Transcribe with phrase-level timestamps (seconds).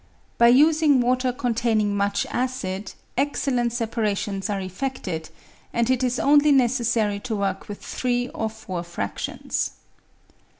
[0.39, 5.29] By using water containing much acid, excel lent separations are effected,
[5.73, 9.73] and it is only necessary to work with three or four fractions.